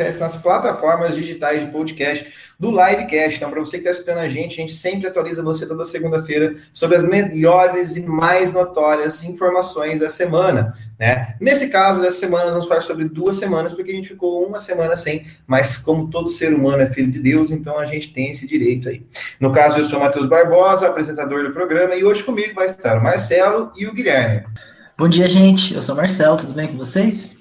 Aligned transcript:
acontece 0.00 0.18
nas 0.18 0.36
plataformas 0.36 1.14
digitais 1.14 1.60
de 1.60 1.70
podcast 1.70 2.32
do 2.58 2.70
Livecast. 2.70 3.36
Então, 3.36 3.50
para 3.50 3.60
você 3.60 3.72
que 3.78 3.88
está 3.88 3.90
escutando 3.90 4.18
a 4.18 4.28
gente, 4.28 4.54
a 4.54 4.56
gente 4.62 4.74
sempre 4.74 5.06
atualiza 5.06 5.42
você 5.42 5.66
toda 5.66 5.84
segunda-feira 5.84 6.54
sobre 6.72 6.96
as 6.96 7.04
melhores 7.04 7.96
e 7.96 8.02
mais 8.02 8.52
notórias 8.52 9.22
informações 9.22 10.00
da 10.00 10.08
semana. 10.08 10.74
Né? 10.98 11.34
Nesse 11.40 11.68
caso, 11.68 12.00
dessa 12.00 12.18
semana, 12.18 12.44
nós 12.44 12.54
vamos 12.54 12.68
falar 12.68 12.80
sobre 12.80 13.04
duas 13.04 13.36
semanas, 13.36 13.72
porque 13.72 13.90
a 13.90 13.94
gente 13.94 14.08
ficou 14.08 14.46
uma 14.46 14.58
semana 14.58 14.96
sem, 14.96 15.26
mas 15.46 15.76
como 15.76 16.08
todo 16.08 16.28
ser 16.28 16.52
humano 16.52 16.82
é 16.82 16.86
filho 16.86 17.10
de 17.10 17.18
Deus, 17.18 17.50
então 17.50 17.78
a 17.78 17.86
gente 17.86 18.12
tem 18.12 18.30
esse 18.30 18.46
direito 18.46 18.88
aí. 18.88 19.06
No 19.38 19.52
caso, 19.52 19.78
eu 19.78 19.84
sou 19.84 20.00
Matheus 20.00 20.26
Barbosa, 20.26 20.88
apresentador 20.88 21.42
do 21.44 21.52
programa, 21.52 21.94
e 21.94 22.04
hoje 22.04 22.22
comigo 22.22 22.54
vai 22.54 22.66
estar 22.66 22.98
o 22.98 23.02
Marcelo 23.02 23.70
e 23.76 23.86
o 23.86 23.92
Guilherme. 23.92 24.44
Bom 24.98 25.08
dia, 25.08 25.28
gente. 25.28 25.74
Eu 25.74 25.80
sou 25.80 25.94
o 25.94 25.98
Marcelo, 25.98 26.36
tudo 26.36 26.52
bem 26.52 26.68
com 26.68 26.76
vocês? 26.76 27.39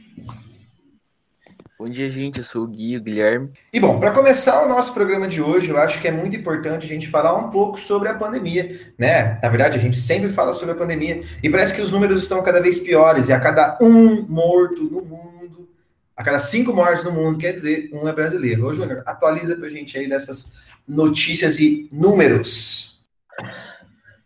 Bom 1.79 1.87
dia, 1.87 2.09
gente. 2.09 2.39
Eu 2.39 2.43
sou 2.43 2.65
o 2.65 2.67
Gui, 2.67 2.97
o 2.97 3.01
Guilherme. 3.01 3.51
E 3.71 3.79
bom, 3.79 4.01
para 4.01 4.11
começar 4.11 4.65
o 4.65 4.67
nosso 4.67 4.93
programa 4.93 5.29
de 5.29 5.41
hoje, 5.41 5.69
eu 5.69 5.77
acho 5.77 6.01
que 6.01 6.09
é 6.09 6.11
muito 6.11 6.35
importante 6.35 6.85
a 6.85 6.89
gente 6.89 7.07
falar 7.07 7.33
um 7.37 7.49
pouco 7.49 7.79
sobre 7.79 8.09
a 8.09 8.13
pandemia, 8.13 8.77
né? 8.97 9.39
Na 9.41 9.47
verdade, 9.47 9.77
a 9.77 9.81
gente 9.81 9.95
sempre 9.95 10.27
fala 10.27 10.51
sobre 10.51 10.75
a 10.75 10.77
pandemia 10.77 11.21
e 11.41 11.49
parece 11.49 11.73
que 11.73 11.81
os 11.81 11.89
números 11.89 12.21
estão 12.21 12.43
cada 12.43 12.61
vez 12.61 12.81
piores 12.81 13.29
e 13.29 13.33
a 13.33 13.39
cada 13.39 13.77
um 13.81 14.23
morto 14.23 14.83
no 14.83 15.01
mundo, 15.01 15.69
a 16.17 16.21
cada 16.21 16.37
cinco 16.37 16.73
mortes 16.73 17.05
no 17.05 17.13
mundo, 17.13 17.37
quer 17.37 17.53
dizer, 17.53 17.89
um 17.93 18.05
é 18.09 18.11
brasileiro. 18.11 18.65
Ô, 18.65 18.73
Júnior, 18.73 19.01
atualiza 19.05 19.55
para 19.55 19.67
a 19.67 19.71
gente 19.71 19.97
aí 19.97 20.09
dessas 20.09 20.55
notícias 20.85 21.59
e 21.59 21.87
números. 21.93 22.99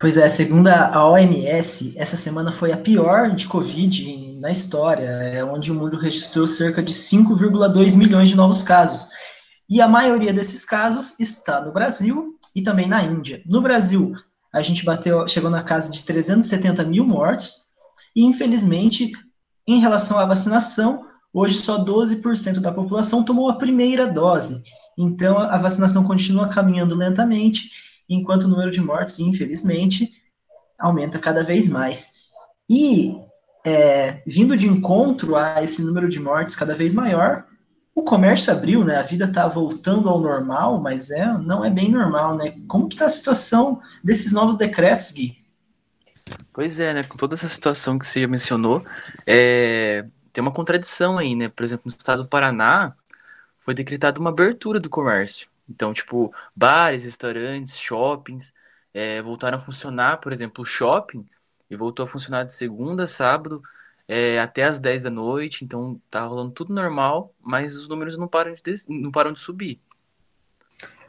Pois 0.03 0.17
é, 0.17 0.27
segundo 0.27 0.67
a 0.67 1.07
OMS, 1.07 1.93
essa 1.95 2.17
semana 2.17 2.51
foi 2.51 2.73
a 2.73 2.77
pior 2.77 3.33
de 3.33 3.47
Covid 3.47 4.37
na 4.37 4.51
história, 4.51 5.05
é 5.05 5.45
onde 5.45 5.71
o 5.71 5.75
mundo 5.75 5.95
registrou 5.95 6.45
cerca 6.45 6.83
de 6.83 6.93
5,2 6.93 7.95
milhões 7.95 8.27
de 8.27 8.35
novos 8.35 8.61
casos. 8.61 9.07
E 9.69 9.79
a 9.79 9.87
maioria 9.87 10.33
desses 10.33 10.65
casos 10.65 11.17
está 11.21 11.61
no 11.61 11.71
Brasil 11.71 12.37
e 12.53 12.61
também 12.61 12.85
na 12.85 13.01
Índia. 13.01 13.41
No 13.45 13.61
Brasil, 13.61 14.11
a 14.53 14.61
gente 14.61 14.83
bateu, 14.83 15.25
chegou 15.25 15.49
na 15.49 15.63
casa 15.63 15.89
de 15.89 16.03
370 16.03 16.83
mil 16.83 17.05
mortes, 17.05 17.53
e 18.13 18.25
infelizmente, 18.25 19.13
em 19.65 19.79
relação 19.79 20.19
à 20.19 20.25
vacinação, 20.25 21.05
hoje 21.31 21.59
só 21.59 21.81
12% 21.81 22.59
da 22.59 22.73
população 22.73 23.23
tomou 23.23 23.49
a 23.49 23.57
primeira 23.57 24.05
dose. 24.05 24.61
Então, 24.97 25.39
a 25.39 25.57
vacinação 25.57 26.03
continua 26.03 26.49
caminhando 26.49 26.93
lentamente 26.93 27.92
enquanto 28.09 28.43
o 28.43 28.47
número 28.47 28.71
de 28.71 28.81
mortes, 28.81 29.19
infelizmente, 29.19 30.11
aumenta 30.79 31.19
cada 31.19 31.43
vez 31.43 31.67
mais. 31.67 32.23
E, 32.69 33.15
é, 33.65 34.21
vindo 34.25 34.55
de 34.55 34.67
encontro 34.67 35.35
a 35.35 35.63
esse 35.63 35.81
número 35.81 36.09
de 36.09 36.19
mortes 36.19 36.55
cada 36.55 36.73
vez 36.73 36.93
maior, 36.93 37.45
o 37.95 38.03
comércio 38.03 38.51
abriu, 38.51 38.83
né? 38.83 38.97
A 38.97 39.03
vida 39.03 39.25
está 39.25 39.47
voltando 39.47 40.09
ao 40.09 40.19
normal, 40.19 40.79
mas 40.81 41.11
é, 41.11 41.25
não 41.37 41.63
é 41.63 41.69
bem 41.69 41.91
normal, 41.91 42.35
né? 42.35 42.55
Como 42.67 42.87
que 42.87 42.95
está 42.95 43.05
a 43.05 43.09
situação 43.09 43.79
desses 44.03 44.31
novos 44.33 44.57
decretos, 44.57 45.11
Gui? 45.11 45.37
Pois 46.51 46.79
é, 46.79 46.93
né? 46.93 47.03
Com 47.03 47.17
toda 47.17 47.35
essa 47.35 47.47
situação 47.47 47.99
que 47.99 48.07
você 48.07 48.25
mencionou, 48.25 48.83
é, 49.27 50.05
tem 50.31 50.41
uma 50.41 50.51
contradição 50.51 51.17
aí, 51.17 51.35
né? 51.35 51.49
Por 51.49 51.63
exemplo, 51.63 51.83
no 51.85 51.95
estado 51.95 52.23
do 52.23 52.29
Paraná, 52.29 52.95
foi 53.59 53.73
decretada 53.73 54.19
uma 54.19 54.31
abertura 54.31 54.79
do 54.79 54.89
comércio. 54.89 55.47
Então, 55.67 55.93
tipo, 55.93 56.33
bares, 56.55 57.03
restaurantes, 57.03 57.77
shoppings 57.79 58.53
é, 58.93 59.21
voltaram 59.21 59.57
a 59.57 59.61
funcionar, 59.61 60.17
por 60.19 60.31
exemplo, 60.33 60.63
o 60.63 60.65
shopping, 60.65 61.27
e 61.69 61.75
voltou 61.75 62.05
a 62.05 62.07
funcionar 62.07 62.43
de 62.43 62.53
segunda 62.53 63.05
a 63.05 63.07
sábado 63.07 63.61
é, 64.07 64.39
até 64.39 64.63
as 64.65 64.79
10 64.79 65.03
da 65.03 65.09
noite, 65.09 65.63
então 65.65 66.01
tá 66.09 66.23
rolando 66.25 66.51
tudo 66.51 66.73
normal, 66.73 67.33
mas 67.39 67.75
os 67.75 67.87
números 67.87 68.17
não 68.17 68.27
param 68.27 68.53
de, 68.53 68.61
não 68.89 69.11
param 69.11 69.31
de 69.33 69.39
subir. 69.39 69.81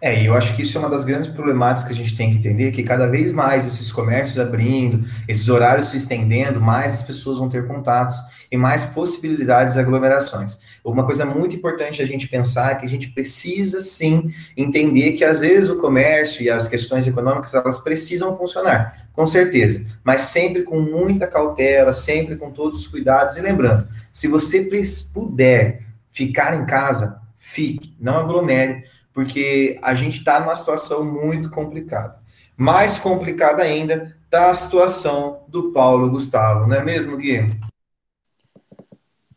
É, 0.05 0.23
eu 0.23 0.35
acho 0.35 0.55
que 0.55 0.61
isso 0.61 0.77
é 0.77 0.81
uma 0.83 0.91
das 0.91 1.03
grandes 1.03 1.31
problemáticas 1.31 1.87
que 1.87 1.95
a 1.95 1.97
gente 1.97 2.15
tem 2.15 2.31
que 2.31 2.37
entender, 2.37 2.71
que 2.73 2.83
cada 2.83 3.07
vez 3.07 3.33
mais 3.33 3.67
esses 3.67 3.91
comércios 3.91 4.39
abrindo, 4.39 5.09
esses 5.27 5.49
horários 5.49 5.89
se 5.89 5.97
estendendo, 5.97 6.61
mais 6.61 6.93
as 6.93 7.03
pessoas 7.03 7.39
vão 7.39 7.49
ter 7.49 7.67
contatos 7.67 8.15
e 8.53 8.57
mais 8.59 8.85
possibilidades 8.85 9.73
de 9.73 9.81
aglomerações. 9.81 10.61
Uma 10.85 11.07
coisa 11.07 11.25
muito 11.25 11.57
importante 11.57 12.03
a 12.03 12.07
gente 12.07 12.29
pensar 12.29 12.73
é 12.73 12.75
que 12.75 12.85
a 12.85 12.89
gente 12.89 13.13
precisa 13.13 13.81
sim 13.81 14.31
entender 14.55 15.13
que 15.13 15.25
às 15.25 15.41
vezes 15.41 15.71
o 15.71 15.79
comércio 15.79 16.43
e 16.43 16.51
as 16.51 16.69
questões 16.69 17.07
econômicas 17.07 17.55
elas 17.55 17.79
precisam 17.79 18.37
funcionar, 18.37 19.09
com 19.15 19.27
certeza, 19.27 19.87
mas 20.05 20.21
sempre 20.21 20.65
com 20.65 20.83
muita 20.83 21.27
cautela, 21.27 21.95
sempre 21.95 22.37
com 22.37 22.51
todos 22.51 22.79
os 22.81 22.87
cuidados 22.87 23.39
e 23.39 23.41
lembrando, 23.41 23.89
se 24.13 24.29
você 24.29 24.69
puder 25.15 25.81
ficar 26.13 26.55
em 26.55 26.67
casa, 26.67 27.23
fique, 27.39 27.95
não 27.99 28.17
aglomere, 28.19 28.85
porque 29.15 29.79
a 29.81 29.95
gente 29.95 30.19
está 30.19 30.41
numa 30.41 30.57
situação 30.57 31.05
muito 31.05 31.49
complicada. 31.49 32.21
Mais 32.57 32.99
complicada 32.99 33.63
ainda 33.63 34.15
está 34.25 34.51
a 34.51 34.55
situação 34.55 35.45
do 35.49 35.73
Paulo 35.73 36.11
Gustavo, 36.11 36.67
não 36.67 36.77
é 36.77 36.85
mesmo, 36.85 37.17
Gui? 37.17 37.59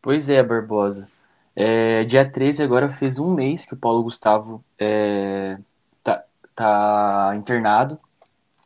Pois 0.02 0.28
é, 0.28 0.42
Barbosa. 0.42 1.08
É, 1.54 2.04
dia 2.04 2.28
13 2.28 2.62
agora 2.62 2.90
fez 2.90 3.18
um 3.18 3.32
mês 3.32 3.64
que 3.64 3.74
o 3.74 3.76
Paulo 3.76 4.02
Gustavo 4.02 4.64
é, 4.78 5.58
tá, 6.02 6.24
tá 6.54 7.32
internado 7.36 7.98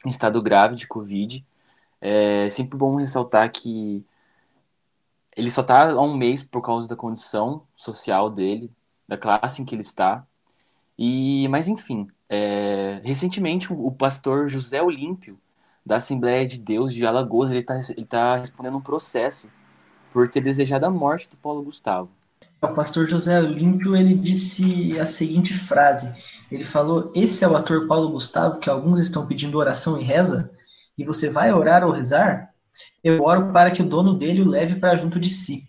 em 0.05 0.09
estado 0.09 0.43
grave 0.43 0.77
de 0.77 0.87
Covid. 0.87 1.45
É 2.01 2.51
sempre 2.51 2.77
bom 2.77 2.97
ressaltar 2.97 3.51
que 3.51 4.05
ele 5.37 5.51
só 5.51 5.63
tá 5.63 5.91
há 5.91 6.03
um 6.03 6.17
mês 6.17 6.43
por 6.43 6.63
causa 6.63 6.89
da 6.89 6.97
condição 6.97 7.63
social 7.77 8.29
dele, 8.29 8.71
da 9.09 9.17
classe 9.17 9.63
em 9.63 9.65
que 9.65 9.75
ele 9.75 9.83
está. 9.83 10.27
E, 10.99 11.49
mas 11.49 11.69
enfim, 11.69 12.09
é, 12.29 13.01
recentemente 13.05 13.73
o, 13.73 13.91
pastor 13.91 14.49
José 14.49 14.83
Olímpio, 14.83 15.39
da 15.85 15.97
Assembleia 15.97 16.47
de 16.47 16.59
Deus 16.59 16.95
de 16.95 17.05
Alagoas, 17.05 17.51
ele 17.51 17.61
está 17.61 17.81
ele 17.97 18.07
tá 18.07 18.37
respondendo 18.37 18.77
um 18.77 18.81
processo 18.81 19.49
por 20.13 20.29
ter 20.29 20.41
desejado 20.41 20.87
a 20.87 20.91
morte 20.91 21.29
do 21.29 21.37
Paulo 21.37 21.63
Gustavo. 21.63 22.11
O 22.61 22.69
pastor 22.69 23.09
José 23.09 23.41
Olímpio, 23.41 23.97
ele 23.97 24.15
disse 24.15 24.99
a 25.01 25.07
seguinte 25.07 25.53
frase, 25.53 26.15
ele 26.51 26.65
falou, 26.65 27.11
esse 27.15 27.45
é 27.45 27.49
o 27.49 27.57
ator 27.57 27.89
Paulo 27.89 28.11
Gustavo, 28.11 28.61
que 28.61 28.71
alguns 28.71 29.01
estão 29.01 29.27
pedindo 29.27 29.59
oração 29.59 30.01
e 30.01 30.05
reza, 30.05 30.53
e 30.97 31.05
você 31.05 31.29
vai 31.29 31.53
orar 31.53 31.85
ou 31.85 31.93
rezar? 31.93 32.51
Eu 33.03 33.23
oro 33.25 33.53
para 33.53 33.71
que 33.71 33.83
o 33.83 33.89
dono 33.89 34.15
dele 34.15 34.43
o 34.43 34.49
leve 34.49 34.77
para 34.77 34.97
junto 34.97 35.19
de 35.19 35.29
si. 35.29 35.65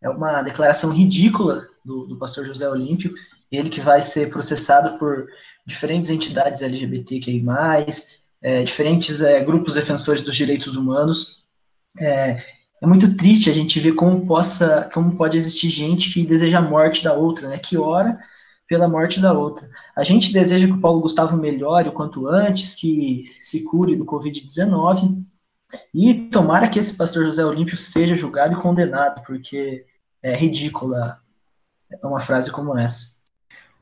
É 0.00 0.08
uma 0.08 0.40
declaração 0.42 0.90
ridícula 0.90 1.68
do, 1.84 2.06
do 2.06 2.16
pastor 2.16 2.46
José 2.46 2.68
Olímpio, 2.68 3.12
ele 3.50 3.68
que 3.68 3.80
vai 3.80 4.00
ser 4.00 4.30
processado 4.30 4.98
por 4.98 5.26
diferentes 5.66 6.10
entidades 6.10 6.62
LGBTQI+, 6.62 7.44
é, 8.42 8.62
diferentes 8.62 9.20
é, 9.20 9.42
grupos 9.44 9.74
defensores 9.74 10.22
dos 10.22 10.36
direitos 10.36 10.76
humanos. 10.76 11.44
É, 11.98 12.42
é, 12.80 12.86
muito 12.86 13.16
triste 13.16 13.50
a 13.50 13.52
gente 13.52 13.78
ver 13.80 13.92
como, 13.92 14.26
possa, 14.26 14.88
como 14.92 15.16
pode 15.16 15.36
existir 15.36 15.68
gente 15.68 16.12
que 16.12 16.24
deseja 16.24 16.58
a 16.58 16.62
morte 16.62 17.04
da 17.04 17.12
outra, 17.12 17.48
né, 17.48 17.58
que 17.58 17.76
ora 17.76 18.18
pela 18.68 18.88
morte 18.88 19.20
da 19.20 19.32
outra. 19.32 19.68
A 19.96 20.04
gente 20.04 20.32
deseja 20.32 20.66
que 20.66 20.72
o 20.72 20.80
Paulo 20.80 21.00
Gustavo 21.00 21.36
melhore 21.36 21.88
o 21.88 21.92
quanto 21.92 22.28
antes, 22.28 22.74
que 22.74 23.24
se 23.42 23.64
cure 23.64 23.96
do 23.96 24.04
Covid-19, 24.04 25.22
e 25.92 26.14
tomara 26.30 26.68
que 26.68 26.78
esse 26.78 26.94
pastor 26.94 27.24
José 27.24 27.44
Olímpio 27.44 27.76
seja 27.76 28.14
julgado 28.14 28.54
e 28.54 28.62
condenado, 28.62 29.22
porque 29.24 29.84
é 30.22 30.36
ridícula 30.36 31.20
uma 32.04 32.20
frase 32.20 32.52
como 32.52 32.78
essa 32.78 33.19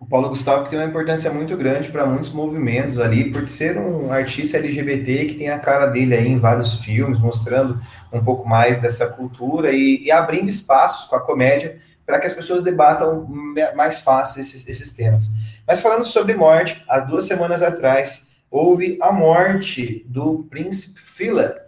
o 0.00 0.06
Paulo 0.06 0.28
Gustavo 0.28 0.64
que 0.64 0.70
tem 0.70 0.78
uma 0.78 0.86
importância 0.88 1.30
muito 1.30 1.56
grande 1.56 1.90
para 1.90 2.06
muitos 2.06 2.32
movimentos 2.32 3.00
ali, 3.00 3.32
por 3.32 3.48
ser 3.48 3.76
um 3.78 4.12
artista 4.12 4.56
LGBT 4.58 5.26
que 5.26 5.34
tem 5.34 5.50
a 5.50 5.58
cara 5.58 5.86
dele 5.86 6.14
aí 6.14 6.28
em 6.28 6.38
vários 6.38 6.74
filmes, 6.74 7.18
mostrando 7.18 7.80
um 8.12 8.22
pouco 8.22 8.48
mais 8.48 8.80
dessa 8.80 9.08
cultura 9.08 9.72
e, 9.72 10.04
e 10.04 10.10
abrindo 10.10 10.48
espaços 10.48 11.06
com 11.06 11.16
a 11.16 11.20
comédia 11.20 11.78
para 12.06 12.20
que 12.20 12.26
as 12.26 12.32
pessoas 12.32 12.62
debatam 12.62 13.28
mais 13.74 13.98
fácil 13.98 14.40
esses, 14.40 14.66
esses 14.68 14.92
temas. 14.92 15.30
Mas 15.66 15.80
falando 15.80 16.04
sobre 16.04 16.34
morte, 16.34 16.82
há 16.88 17.00
duas 17.00 17.24
semanas 17.24 17.62
atrás 17.62 18.28
houve 18.50 18.96
a 19.02 19.12
morte 19.12 20.06
do 20.08 20.46
príncipe 20.48 21.00
Philip, 21.00 21.60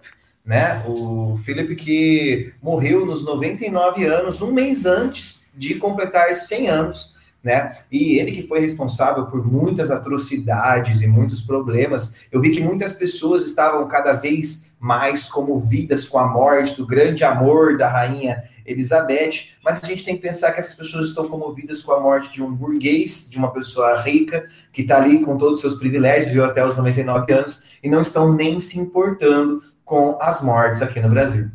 né? 0.42 0.82
O 0.86 1.36
Philip 1.44 1.74
que 1.74 2.54
morreu 2.62 3.04
nos 3.04 3.24
99 3.24 4.06
anos, 4.06 4.40
um 4.40 4.52
mês 4.52 4.86
antes 4.86 5.50
de 5.54 5.74
completar 5.74 6.34
100 6.34 6.68
anos 6.68 7.19
né? 7.42 7.78
E 7.90 8.18
ele 8.18 8.32
que 8.32 8.46
foi 8.46 8.60
responsável 8.60 9.26
por 9.26 9.46
muitas 9.46 9.90
atrocidades 9.90 11.00
e 11.00 11.06
muitos 11.06 11.40
problemas. 11.40 12.20
Eu 12.30 12.40
vi 12.40 12.50
que 12.50 12.62
muitas 12.62 12.92
pessoas 12.92 13.44
estavam 13.44 13.86
cada 13.88 14.12
vez 14.12 14.74
mais 14.78 15.28
comovidas 15.28 16.08
com 16.08 16.18
a 16.18 16.26
morte 16.26 16.76
do 16.76 16.86
grande 16.86 17.24
amor 17.24 17.76
da 17.76 17.88
rainha 17.88 18.44
Elizabeth, 18.64 19.48
mas 19.64 19.80
a 19.82 19.86
gente 19.86 20.04
tem 20.04 20.16
que 20.16 20.22
pensar 20.22 20.52
que 20.52 20.60
essas 20.60 20.74
pessoas 20.74 21.08
estão 21.08 21.28
comovidas 21.28 21.82
com 21.82 21.92
a 21.92 22.00
morte 22.00 22.32
de 22.32 22.42
um 22.42 22.52
burguês, 22.52 23.28
de 23.28 23.36
uma 23.36 23.52
pessoa 23.52 24.00
rica, 24.00 24.48
que 24.72 24.82
está 24.82 24.96
ali 24.96 25.20
com 25.20 25.36
todos 25.36 25.56
os 25.56 25.60
seus 25.60 25.74
privilégios, 25.74 26.32
viu 26.32 26.44
até 26.44 26.64
os 26.64 26.76
99 26.76 27.32
anos, 27.32 27.64
e 27.82 27.88
não 27.88 28.00
estão 28.00 28.32
nem 28.32 28.60
se 28.60 28.78
importando 28.78 29.62
com 29.84 30.16
as 30.20 30.40
mortes 30.40 30.80
aqui 30.80 31.00
no 31.00 31.08
Brasil. 31.08 31.50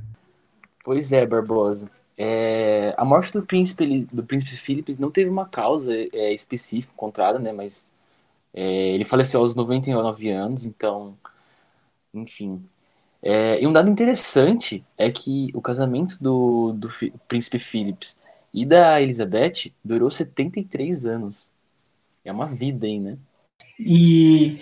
Pois 0.84 1.12
é, 1.12 1.26
Barbosa. 1.26 1.90
É, 2.18 2.94
a 2.98 3.04
morte 3.04 3.32
do 3.34 3.44
príncipe, 3.44 4.08
do 4.12 4.24
príncipe 4.24 4.56
Felipe 4.56 4.96
não 5.00 5.12
teve 5.12 5.30
uma 5.30 5.46
causa 5.46 5.94
é, 5.94 6.34
específica 6.34 6.94
encontrada, 6.94 7.40
né? 7.40 7.52
Mas 7.52 7.92
é, 8.54 8.90
ele 8.94 9.06
faleceu 9.06 9.42
aos 9.42 9.56
99 9.56 10.30
anos, 10.30 10.66
então, 10.66 11.18
enfim. 12.14 12.64
É, 13.22 13.62
e 13.62 13.68
um 13.68 13.74
dado 13.74 13.90
interessante 13.90 14.84
é 14.98 15.12
que 15.12 15.50
o 15.54 15.62
casamento 15.62 16.18
do, 16.22 16.74
do 16.74 16.90
príncipe 17.28 17.60
Philips 17.60 18.16
e 18.54 18.66
da 18.66 19.02
Elizabeth 19.02 19.72
durou 19.84 20.10
73 20.10 21.06
anos. 21.06 21.52
É 22.24 22.32
uma 22.32 22.48
vida 22.48 22.86
aí, 22.86 23.00
né? 23.00 23.18
E 23.78 24.60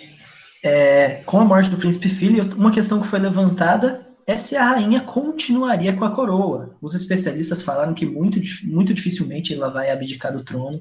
é, 0.64 1.22
com 1.24 1.38
a 1.38 1.44
morte 1.44 1.70
do 1.70 1.76
príncipe 1.76 2.08
Philip, 2.08 2.54
uma 2.54 2.72
questão 2.72 3.00
que 3.00 3.06
foi 3.06 3.18
levantada 3.18 4.03
é 4.26 4.36
se 4.36 4.56
a 4.56 4.64
rainha 4.64 5.00
continuaria 5.00 5.94
com 5.94 6.04
a 6.04 6.14
coroa. 6.14 6.76
Os 6.80 6.94
especialistas 6.94 7.62
falaram 7.62 7.94
que 7.94 8.06
muito, 8.06 8.40
muito 8.64 8.94
dificilmente 8.94 9.52
ela 9.52 9.68
vai 9.68 9.90
abdicar 9.90 10.32
do 10.32 10.42
trono, 10.42 10.80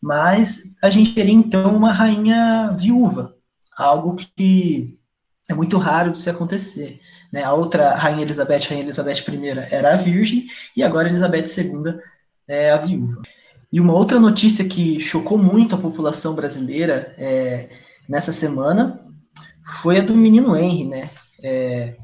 mas 0.00 0.74
a 0.82 0.90
gente 0.90 1.14
teria 1.14 1.34
então 1.34 1.74
uma 1.74 1.92
rainha 1.92 2.74
viúva, 2.78 3.36
algo 3.76 4.16
que 4.16 4.98
é 5.48 5.54
muito 5.54 5.78
raro 5.78 6.10
de 6.10 6.18
se 6.18 6.28
acontecer. 6.28 6.98
Né? 7.32 7.42
A 7.44 7.52
outra 7.52 7.94
rainha 7.94 8.22
Elizabeth, 8.22 8.66
rainha 8.68 8.82
Elizabeth 8.82 9.24
I, 9.28 9.48
era 9.70 9.94
a 9.94 9.96
virgem, 9.96 10.46
e 10.76 10.82
agora 10.82 11.08
Elizabeth 11.08 11.46
II 11.56 11.98
é 12.48 12.70
a 12.70 12.76
viúva. 12.76 13.22
E 13.72 13.80
uma 13.80 13.94
outra 13.94 14.18
notícia 14.18 14.64
que 14.66 15.00
chocou 15.00 15.38
muito 15.38 15.74
a 15.74 15.78
população 15.78 16.34
brasileira 16.34 17.14
é, 17.16 17.70
nessa 18.08 18.30
semana 18.30 19.00
foi 19.80 19.98
a 19.98 20.02
do 20.02 20.14
menino 20.14 20.54
Henry, 20.56 20.84
né? 20.84 21.10
É, 21.42 21.96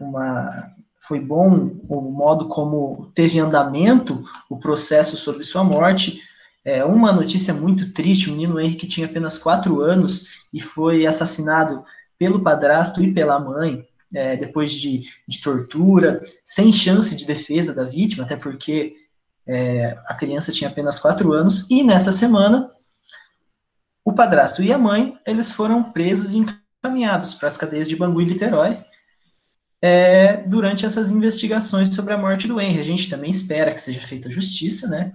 uma, 0.00 0.74
foi 1.10 1.20
bom 1.20 1.76
o 1.88 2.00
modo 2.00 2.48
como 2.48 3.10
teve 3.14 3.38
andamento 3.38 4.22
o 4.48 4.58
processo 4.58 5.16
sobre 5.16 5.42
sua 5.42 5.64
morte. 5.64 6.22
É 6.64 6.84
uma 6.84 7.12
notícia 7.12 7.52
muito 7.52 7.92
triste: 7.92 8.28
o 8.28 8.32
menino 8.32 8.60
Henry, 8.60 8.76
que 8.76 8.86
tinha 8.86 9.06
apenas 9.06 9.38
quatro 9.38 9.80
anos 9.80 10.28
e 10.52 10.60
foi 10.60 11.06
assassinado 11.06 11.84
pelo 12.18 12.42
padrasto 12.42 13.02
e 13.02 13.12
pela 13.12 13.40
mãe, 13.40 13.86
é, 14.14 14.36
depois 14.36 14.72
de, 14.72 15.02
de, 15.26 15.40
tortura, 15.40 16.20
sem 16.44 16.72
chance 16.72 17.16
de 17.16 17.26
defesa 17.26 17.74
da 17.74 17.84
vítima, 17.84 18.24
até 18.24 18.36
porque 18.36 18.94
é, 19.48 19.96
a 20.06 20.14
criança 20.14 20.52
tinha 20.52 20.68
apenas 20.68 20.98
quatro 20.98 21.32
anos. 21.32 21.66
E 21.70 21.82
nessa 21.82 22.12
semana, 22.12 22.70
o 24.04 24.12
padrasto 24.12 24.62
e 24.62 24.72
a 24.72 24.78
mãe 24.78 25.18
eles 25.26 25.50
foram 25.50 25.82
presos 25.82 26.34
e 26.34 26.44
encaminhados 26.84 27.34
para 27.34 27.48
as 27.48 27.56
cadeias 27.56 27.88
de 27.88 27.96
Bangu 27.96 28.20
e 28.20 28.26
Niterói 28.26 28.78
é, 29.82 30.36
durante 30.38 30.84
essas 30.84 31.10
investigações 31.10 31.94
sobre 31.94 32.12
a 32.12 32.18
morte 32.18 32.46
do 32.46 32.60
Henry. 32.60 32.80
A 32.80 32.84
gente 32.84 33.08
também 33.08 33.30
espera 33.30 33.72
que 33.72 33.80
seja 33.80 34.00
feita 34.00 34.30
justiça, 34.30 34.88
né? 34.88 35.12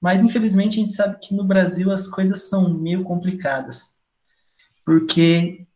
Mas 0.00 0.22
infelizmente 0.22 0.78
a 0.78 0.80
gente 0.80 0.92
sabe 0.92 1.18
que 1.20 1.34
no 1.34 1.44
Brasil 1.44 1.90
as 1.90 2.06
coisas 2.08 2.48
são 2.48 2.72
meio 2.72 3.02
complicadas. 3.04 3.98
Porque 4.84 5.66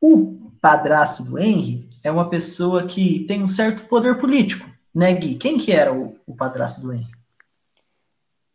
o 0.00 0.50
padrasto 0.60 1.24
do 1.24 1.38
Henry 1.38 1.88
é 2.04 2.10
uma 2.10 2.28
pessoa 2.28 2.86
que 2.86 3.24
tem 3.26 3.42
um 3.42 3.48
certo 3.48 3.84
poder 3.88 4.18
político, 4.18 4.68
né, 4.94 5.12
Gui? 5.12 5.36
Quem 5.36 5.58
que 5.58 5.72
era 5.72 5.92
o, 5.92 6.16
o 6.26 6.34
padrasto 6.34 6.82
do 6.82 6.92
Henry? 6.92 7.06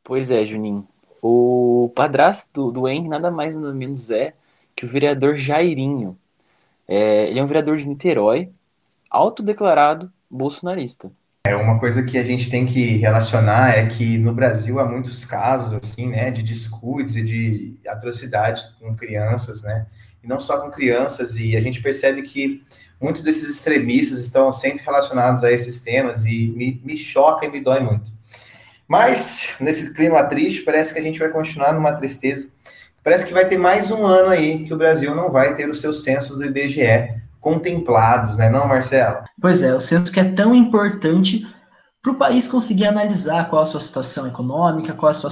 Pois 0.03 0.29
é, 0.29 0.45
Juninho. 0.45 0.87
O 1.21 1.91
padrasto 1.95 2.71
do, 2.71 2.87
Henry 2.87 3.09
nada 3.09 3.31
mais 3.31 3.55
nada 3.55 3.73
menos 3.73 4.11
é 4.11 4.35
que 4.75 4.85
o 4.85 4.87
vereador 4.87 5.35
Jairinho. 5.35 6.17
É, 6.87 7.29
ele 7.29 7.39
é 7.39 7.43
um 7.43 7.47
vereador 7.47 7.77
de 7.77 7.87
Niterói, 7.87 8.51
autodeclarado 9.09 10.11
bolsonarista. 10.29 11.11
É 11.47 11.55
uma 11.55 11.79
coisa 11.79 12.01
que 12.01 12.17
a 12.17 12.23
gente 12.23 12.49
tem 12.49 12.65
que 12.65 12.97
relacionar 12.97 13.77
é 13.77 13.85
que 13.85 14.17
no 14.17 14.33
Brasil 14.33 14.79
há 14.79 14.85
muitos 14.85 15.23
casos 15.25 15.73
assim, 15.73 16.09
né, 16.09 16.31
de 16.31 16.41
descuidos 16.41 17.15
e 17.15 17.23
de 17.23 17.79
atrocidades 17.87 18.63
com 18.79 18.95
crianças, 18.95 19.61
né, 19.61 19.85
e 20.23 20.27
não 20.27 20.39
só 20.39 20.59
com 20.59 20.71
crianças. 20.71 21.35
E 21.35 21.55
a 21.55 21.61
gente 21.61 21.83
percebe 21.83 22.23
que 22.23 22.63
muitos 22.99 23.21
desses 23.21 23.47
extremistas 23.47 24.17
estão 24.17 24.51
sempre 24.51 24.83
relacionados 24.83 25.43
a 25.43 25.51
esses 25.51 25.83
temas 25.83 26.25
e 26.25 26.47
me, 26.47 26.81
me 26.83 26.97
choca 26.97 27.45
e 27.45 27.51
me 27.51 27.61
dói 27.61 27.79
muito. 27.79 28.11
Mas 28.87 29.55
nesse 29.59 29.93
clima 29.93 30.23
triste, 30.23 30.63
parece 30.63 30.93
que 30.93 30.99
a 30.99 31.03
gente 31.03 31.19
vai 31.19 31.29
continuar 31.29 31.73
numa 31.73 31.93
tristeza. 31.93 32.49
Parece 33.03 33.23
que 33.23 33.33
vai 33.33 33.47
ter 33.47 33.57
mais 33.59 33.91
um 33.91 34.03
ano 34.03 34.29
aí 34.29 34.63
que 34.63 34.73
o 34.73 34.77
Brasil 34.77 35.13
não 35.13 35.31
vai 35.31 35.53
ter 35.53 35.69
os 35.69 35.79
seus 35.79 36.01
censos 36.01 36.37
do 36.37 36.45
IBGE 36.45 37.21
contemplados, 37.45 38.35
né, 38.37 38.49
não, 38.49 38.67
Marcelo? 38.67 39.19
Pois 39.39 39.61
é, 39.61 39.71
o 39.71 39.79
censo 39.79 40.11
que 40.11 40.19
é 40.19 40.23
tão 40.23 40.55
importante 40.55 41.45
para 42.01 42.11
o 42.11 42.15
país 42.15 42.47
conseguir 42.47 42.85
analisar 42.85 43.47
qual 43.51 43.61
a 43.61 43.65
sua 43.67 43.79
situação 43.79 44.25
econômica, 44.25 44.93
qual 44.93 45.11
a, 45.11 45.13
sua, 45.13 45.29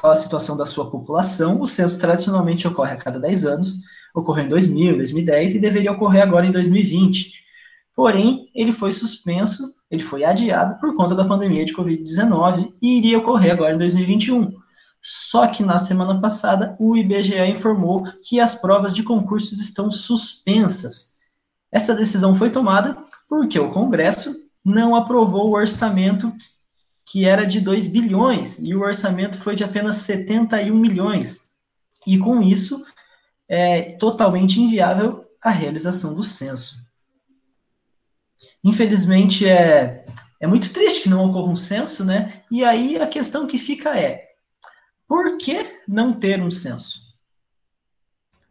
qual 0.00 0.12
a 0.12 0.16
situação 0.16 0.56
da 0.56 0.64
sua 0.64 0.88
população. 0.88 1.60
O 1.60 1.66
censo 1.66 1.98
tradicionalmente 1.98 2.68
ocorre 2.68 2.92
a 2.92 2.96
cada 2.96 3.18
10 3.18 3.44
anos, 3.46 3.80
ocorreu 4.14 4.44
em 4.44 4.48
2000, 4.48 4.96
2010 4.96 5.56
e 5.56 5.60
deveria 5.60 5.90
ocorrer 5.90 6.22
agora 6.22 6.46
em 6.46 6.52
2020. 6.52 7.32
Porém, 7.96 8.48
ele 8.54 8.70
foi 8.70 8.92
suspenso, 8.92 9.74
ele 9.90 10.04
foi 10.04 10.22
adiado 10.22 10.78
por 10.78 10.94
conta 10.94 11.16
da 11.16 11.24
pandemia 11.24 11.64
de 11.64 11.74
Covid-19 11.74 12.74
e 12.80 12.98
iria 12.98 13.18
ocorrer 13.18 13.50
agora 13.50 13.74
em 13.74 13.78
2021. 13.78 14.52
Só 15.02 15.48
que 15.48 15.64
na 15.64 15.78
semana 15.78 16.20
passada, 16.20 16.76
o 16.78 16.96
IBGE 16.96 17.40
informou 17.50 18.04
que 18.22 18.38
as 18.38 18.54
provas 18.54 18.94
de 18.94 19.02
concursos 19.02 19.58
estão 19.58 19.90
suspensas. 19.90 21.15
Essa 21.70 21.94
decisão 21.94 22.34
foi 22.34 22.50
tomada 22.50 22.96
porque 23.28 23.58
o 23.58 23.70
Congresso 23.70 24.34
não 24.64 24.94
aprovou 24.94 25.48
o 25.48 25.54
orçamento 25.54 26.32
que 27.04 27.24
era 27.24 27.46
de 27.46 27.60
2 27.60 27.88
bilhões 27.88 28.58
e 28.58 28.74
o 28.74 28.80
orçamento 28.80 29.38
foi 29.38 29.54
de 29.54 29.62
apenas 29.62 29.96
71 29.96 30.74
milhões. 30.74 31.52
E 32.04 32.18
com 32.18 32.42
isso, 32.42 32.84
é 33.48 33.92
totalmente 33.92 34.60
inviável 34.60 35.24
a 35.42 35.50
realização 35.50 36.14
do 36.14 36.22
censo. 36.22 36.84
Infelizmente, 38.62 39.48
é, 39.48 40.04
é 40.40 40.46
muito 40.46 40.72
triste 40.72 41.02
que 41.02 41.08
não 41.08 41.24
ocorra 41.24 41.52
um 41.52 41.56
censo, 41.56 42.04
né? 42.04 42.42
E 42.50 42.64
aí 42.64 42.98
a 42.98 43.06
questão 43.06 43.46
que 43.46 43.58
fica 43.58 43.96
é: 43.96 44.30
por 45.06 45.38
que 45.38 45.80
não 45.86 46.12
ter 46.12 46.42
um 46.42 46.50
censo? 46.50 47.05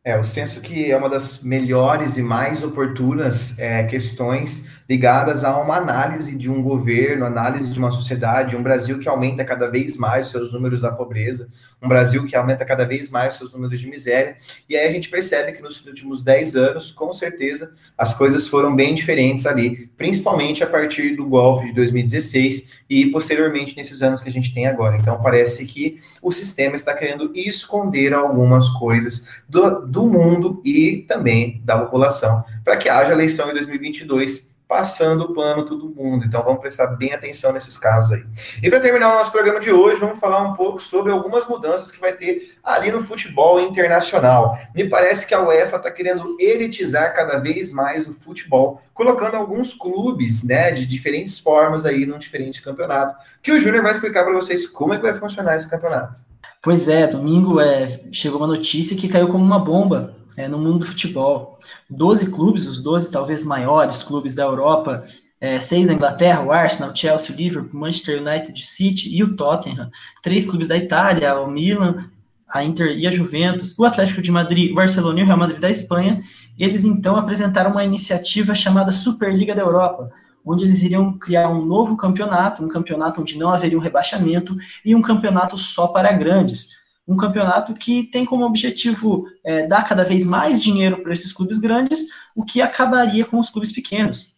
É, 0.05 0.19
o 0.19 0.23
censo 0.23 0.61
que 0.61 0.91
é 0.91 0.95
uma 0.95 1.09
das 1.09 1.43
melhores 1.43 2.15
e 2.15 2.21
mais 2.21 2.61
oportunas 2.61 3.57
é, 3.57 3.83
questões 3.85 4.69
ligadas 4.87 5.43
a 5.43 5.57
uma 5.59 5.77
análise 5.77 6.37
de 6.37 6.49
um 6.49 6.61
governo, 6.61 7.25
análise 7.25 7.71
de 7.71 7.79
uma 7.79 7.91
sociedade, 7.91 8.55
um 8.55 8.61
Brasil 8.61 8.99
que 8.99 9.09
aumenta 9.09 9.43
cada 9.43 9.67
vez 9.67 9.97
mais 9.97 10.27
seus 10.27 10.53
números 10.53 10.81
da 10.81 10.91
pobreza, 10.91 11.49
um 11.81 11.87
Brasil 11.87 12.25
que 12.25 12.35
aumenta 12.35 12.63
cada 12.63 12.85
vez 12.85 13.09
mais 13.09 13.33
seus 13.33 13.51
números 13.51 13.79
de 13.79 13.89
miséria. 13.89 14.35
E 14.69 14.77
aí 14.77 14.87
a 14.87 14.91
gente 14.91 15.09
percebe 15.09 15.53
que 15.53 15.61
nos 15.61 15.83
últimos 15.85 16.23
10 16.23 16.55
anos, 16.55 16.91
com 16.91 17.11
certeza, 17.11 17.73
as 17.97 18.13
coisas 18.13 18.47
foram 18.47 18.75
bem 18.75 18.93
diferentes 18.93 19.45
ali, 19.45 19.87
principalmente 19.97 20.63
a 20.63 20.67
partir 20.67 21.15
do 21.15 21.25
golpe 21.25 21.67
de 21.67 21.73
2016 21.73 22.85
e 22.87 23.07
posteriormente 23.07 23.75
nesses 23.75 24.01
anos 24.03 24.21
que 24.21 24.29
a 24.29 24.31
gente 24.31 24.53
tem 24.53 24.67
agora. 24.67 24.97
Então 24.97 25.19
parece 25.21 25.65
que 25.65 25.99
o 26.21 26.31
sistema 26.31 26.75
está 26.75 26.93
querendo 26.93 27.31
esconder 27.35 28.13
algumas 28.13 28.69
coisas 28.69 29.27
do, 29.49 29.81
do 29.81 30.05
mundo 30.07 30.61
e 30.63 31.03
também 31.07 31.61
da 31.63 31.79
população, 31.79 32.43
para 32.63 32.77
que 32.77 32.87
haja 32.87 33.11
eleição 33.11 33.49
em 33.49 33.53
2022 33.53 34.54
passando 34.67 35.25
o 35.25 35.33
pano 35.33 35.65
todo 35.65 35.89
mundo. 35.89 36.25
Então 36.25 36.43
vamos 36.43 36.59
prestar 36.59 36.87
bem 36.87 37.13
atenção 37.13 37.53
nesses 37.53 37.77
casos 37.77 38.11
aí. 38.11 38.25
E 38.61 38.69
para 38.69 38.79
terminar 38.79 39.13
o 39.13 39.17
nosso 39.17 39.31
programa 39.31 39.59
de 39.59 39.71
hoje, 39.71 39.99
vamos 39.99 40.19
falar 40.19 40.41
um 40.41 40.53
pouco 40.53 40.81
sobre 40.81 41.11
algumas 41.11 41.47
mudanças 41.47 41.91
que 41.91 41.99
vai 41.99 42.13
ter 42.13 42.55
ali 42.63 42.91
no 42.91 43.03
futebol 43.03 43.59
internacional. 43.59 44.57
Me 44.73 44.89
parece 44.89 45.27
que 45.27 45.33
a 45.33 45.41
UEFA 45.41 45.77
está 45.77 45.91
querendo 45.91 46.35
elitizar 46.39 47.15
cada 47.15 47.37
vez 47.37 47.71
mais 47.71 48.07
o 48.07 48.13
futebol, 48.13 48.81
colocando 48.93 49.35
alguns 49.35 49.73
clubes, 49.73 50.43
né, 50.43 50.71
de 50.71 50.85
diferentes 50.85 51.39
formas 51.39 51.85
aí 51.85 52.05
num 52.05 52.17
diferente 52.17 52.61
campeonato, 52.61 53.15
que 53.41 53.51
o 53.51 53.59
Júnior 53.59 53.83
vai 53.83 53.91
explicar 53.91 54.23
para 54.23 54.33
vocês 54.33 54.65
como 54.65 54.93
é 54.93 54.97
que 54.97 55.03
vai 55.03 55.13
funcionar 55.13 55.55
esse 55.55 55.69
campeonato. 55.69 56.21
Pois 56.61 56.87
é, 56.87 57.05
domingo 57.05 57.59
é, 57.61 58.01
chegou 58.11 58.39
uma 58.39 58.47
notícia 58.47 58.97
que 58.97 59.07
caiu 59.07 59.27
como 59.27 59.43
uma 59.43 59.59
bomba 59.59 60.15
é, 60.37 60.47
no 60.47 60.57
mundo 60.57 60.79
do 60.79 60.85
futebol. 60.87 61.59
Doze 61.89 62.29
clubes, 62.29 62.67
os 62.67 62.81
doze 62.81 63.11
talvez 63.11 63.43
maiores 63.45 64.03
clubes 64.03 64.35
da 64.35 64.43
Europa, 64.43 65.03
é, 65.39 65.59
seis 65.59 65.87
da 65.87 65.93
Inglaterra, 65.93 66.43
o 66.43 66.51
Arsenal, 66.51 66.95
Chelsea, 66.95 67.33
o 67.33 67.37
Liverpool, 67.37 67.79
Manchester 67.79 68.21
United, 68.21 68.65
City 68.65 69.15
e 69.15 69.23
o 69.23 69.35
Tottenham. 69.35 69.89
Três 70.21 70.45
clubes 70.45 70.67
da 70.67 70.77
Itália, 70.77 71.39
o 71.39 71.49
Milan, 71.49 72.09
a 72.47 72.63
Inter 72.63 72.97
e 72.97 73.07
a 73.07 73.11
Juventus, 73.11 73.77
o 73.77 73.85
Atlético 73.85 74.21
de 74.21 74.31
Madrid, 74.31 74.71
o 74.71 74.75
Barcelona 74.75 75.19
e 75.19 75.23
o 75.23 75.25
Real 75.25 75.37
Madrid 75.37 75.59
da 75.59 75.69
Espanha. 75.69 76.21
Eles 76.57 76.83
então 76.83 77.15
apresentaram 77.15 77.71
uma 77.71 77.83
iniciativa 77.83 78.55
chamada 78.55 78.91
Superliga 78.91 79.53
da 79.53 79.61
Europa, 79.61 80.09
onde 80.45 80.63
eles 80.63 80.83
iriam 80.83 81.17
criar 81.17 81.49
um 81.49 81.65
novo 81.65 81.97
campeonato, 81.97 82.63
um 82.63 82.69
campeonato 82.69 83.21
onde 83.21 83.37
não 83.37 83.49
haveria 83.49 83.77
um 83.77 83.81
rebaixamento 83.81 84.55
e 84.85 84.95
um 84.95 85.01
campeonato 85.01 85.57
só 85.57 85.87
para 85.87 86.11
grandes 86.11 86.84
um 87.07 87.15
campeonato 87.15 87.73
que 87.73 88.03
tem 88.03 88.25
como 88.25 88.45
objetivo 88.45 89.25
é, 89.43 89.67
dar 89.67 89.87
cada 89.87 90.03
vez 90.03 90.25
mais 90.25 90.61
dinheiro 90.61 91.03
para 91.03 91.13
esses 91.13 91.31
clubes 91.31 91.59
grandes, 91.59 92.07
o 92.35 92.43
que 92.43 92.61
acabaria 92.61 93.25
com 93.25 93.39
os 93.39 93.49
clubes 93.49 93.71
pequenos. 93.71 94.35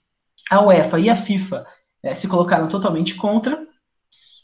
A 0.50 0.62
UEFA 0.62 1.00
e 1.00 1.09
a 1.09 1.15
FIFA 1.15 1.65
é, 2.03 2.13
se 2.13 2.27
colocaram 2.27 2.67
totalmente 2.67 3.15
contra, 3.15 3.65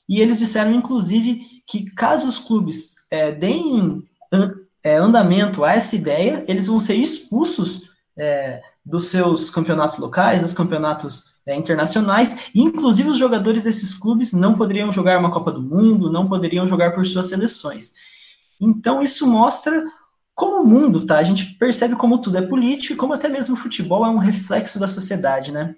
e 0.08 0.22
eles 0.22 0.38
disseram, 0.38 0.74
inclusive, 0.74 1.42
que 1.68 1.89
caso 1.92 2.27
os 2.27 2.38
clubes 2.38 2.96
é, 3.10 3.32
deem 3.32 4.03
é, 4.84 4.98
andamento 4.98 5.63
a 5.63 5.74
essa 5.74 5.96
ideia, 5.96 6.44
eles 6.48 6.68
vão 6.68 6.80
ser 6.80 6.96
expulsos 6.96 7.89
é, 8.18 8.62
dos 8.86 9.08
seus 9.08 9.50
campeonatos 9.50 9.98
locais, 9.98 10.42
dos 10.42 10.53
campeonatos 10.53 11.34
é, 11.46 11.56
internacionais, 11.56 12.50
e 12.53 12.62
inclusive 12.62 13.10
os 13.10 13.18
jogadores 13.18 13.63
desses 13.63 13.94
clubes 13.94 14.34
não 14.34 14.56
poderiam 14.56 14.92
jogar 14.92 15.20
uma 15.20 15.32
Copa 15.32 15.51
do 15.51 15.62
Mundo, 15.62 16.12
não 16.12 16.27
poderiam 16.27 16.68
jogar 16.68 16.92
por 16.92 17.06
suas 17.06 17.27
seleções. 17.27 17.94
Então 18.62 19.02
isso 19.02 19.28
mostra 19.28 19.84
como 20.36 20.62
o 20.62 20.68
mundo, 20.68 21.06
tá? 21.06 21.18
A 21.18 21.24
gente 21.24 21.56
percebe 21.56 21.96
como 21.96 22.20
tudo 22.20 22.38
é 22.38 22.42
político 22.42 22.94
e 22.94 22.96
como 22.96 23.14
até 23.14 23.30
mesmo 23.30 23.56
o 23.56 23.58
futebol 23.58 24.06
é 24.06 24.10
um 24.10 24.18
reflexo 24.18 24.80
da 24.80 24.88
sociedade, 24.88 25.52
né? 25.52 25.76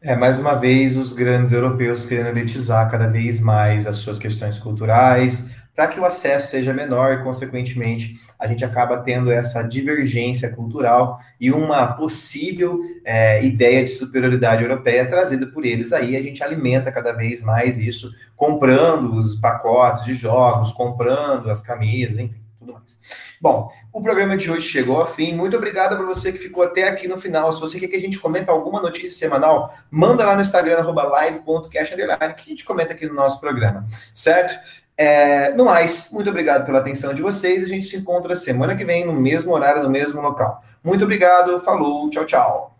É, 0.00 0.14
mais 0.14 0.38
uma 0.38 0.54
vez, 0.54 0.96
os 0.96 1.12
grandes 1.12 1.52
europeus 1.52 2.06
querendo 2.06 2.36
elitizar 2.36 2.90
cada 2.90 3.06
vez 3.06 3.40
mais 3.40 3.86
as 3.86 3.96
suas 3.96 4.18
questões 4.18 4.58
culturais, 4.58 5.50
para 5.76 5.88
que 5.88 6.00
o 6.00 6.06
acesso 6.06 6.50
seja 6.50 6.72
menor 6.72 7.12
e, 7.12 7.22
consequentemente, 7.22 8.18
a 8.38 8.46
gente 8.46 8.64
acaba 8.64 9.02
tendo 9.02 9.30
essa 9.30 9.62
divergência 9.62 10.50
cultural 10.50 11.20
e 11.38 11.52
uma 11.52 11.86
possível 11.88 12.80
é, 13.04 13.44
ideia 13.44 13.84
de 13.84 13.90
superioridade 13.90 14.62
europeia 14.62 15.06
trazida 15.06 15.46
por 15.46 15.66
eles. 15.66 15.92
Aí 15.92 16.16
a 16.16 16.22
gente 16.22 16.42
alimenta 16.42 16.90
cada 16.90 17.12
vez 17.12 17.42
mais 17.42 17.78
isso, 17.78 18.10
comprando 18.34 19.14
os 19.14 19.34
pacotes 19.38 20.02
de 20.02 20.14
jogos, 20.14 20.72
comprando 20.72 21.50
as 21.50 21.60
camisas, 21.60 22.18
enfim, 22.18 22.40
tudo 22.58 22.72
mais. 22.72 22.98
Bom, 23.38 23.70
o 23.92 24.00
programa 24.00 24.34
de 24.34 24.50
hoje 24.50 24.66
chegou 24.66 24.98
ao 24.98 25.06
fim. 25.06 25.34
Muito 25.34 25.58
obrigado 25.58 25.94
para 25.94 26.06
você 26.06 26.32
que 26.32 26.38
ficou 26.38 26.64
até 26.64 26.88
aqui 26.88 27.06
no 27.06 27.18
final. 27.18 27.52
Se 27.52 27.60
você 27.60 27.78
quer 27.78 27.88
que 27.88 27.96
a 27.96 28.00
gente 28.00 28.18
comente 28.18 28.48
alguma 28.48 28.80
notícia 28.80 29.10
semanal, 29.10 29.70
manda 29.90 30.24
lá 30.24 30.34
no 30.34 30.40
Instagram, 30.40 30.82
live.cash, 30.90 31.90
que 31.90 32.02
a 32.02 32.48
gente 32.48 32.64
comenta 32.64 32.94
aqui 32.94 33.06
no 33.06 33.14
nosso 33.14 33.38
programa, 33.38 33.86
certo? 34.14 34.58
É, 34.98 35.52
no 35.52 35.66
mais, 35.66 36.10
muito 36.10 36.30
obrigado 36.30 36.64
pela 36.64 36.78
atenção 36.78 37.12
de 37.12 37.20
vocês. 37.20 37.62
A 37.62 37.66
gente 37.66 37.86
se 37.86 37.96
encontra 37.96 38.34
semana 38.34 38.74
que 38.74 38.84
vem, 38.84 39.04
no 39.04 39.12
mesmo 39.12 39.52
horário, 39.52 39.82
no 39.82 39.90
mesmo 39.90 40.20
local. 40.20 40.62
Muito 40.82 41.04
obrigado, 41.04 41.58
falou, 41.58 42.08
tchau, 42.08 42.24
tchau. 42.24 42.78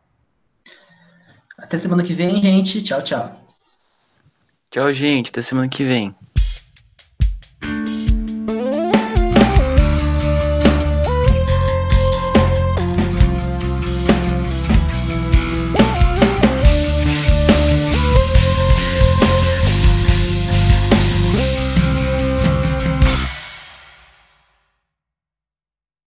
Até 1.58 1.76
semana 1.76 2.02
que 2.02 2.14
vem, 2.14 2.42
gente. 2.42 2.82
Tchau, 2.82 3.02
tchau. 3.02 3.40
Tchau, 4.70 4.92
gente. 4.92 5.30
Até 5.30 5.42
semana 5.42 5.68
que 5.68 5.84
vem. 5.84 6.14